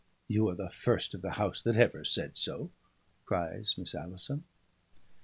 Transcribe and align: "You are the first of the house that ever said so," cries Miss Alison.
"You 0.27 0.49
are 0.49 0.55
the 0.55 0.71
first 0.71 1.13
of 1.13 1.21
the 1.21 1.33
house 1.33 1.61
that 1.61 1.77
ever 1.77 2.03
said 2.03 2.31
so," 2.35 2.71
cries 3.27 3.75
Miss 3.77 3.93
Alison. 3.93 4.45